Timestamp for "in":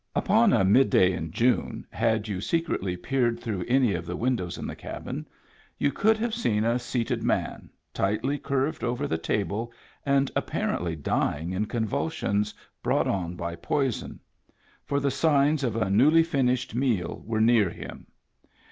1.13-1.29, 4.57-4.65, 11.51-11.67